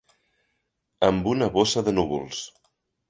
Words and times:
Amb 1.09 1.29
una 1.33 1.49
bossa 1.59 1.85
de 1.91 1.97
núvols. 1.99 2.41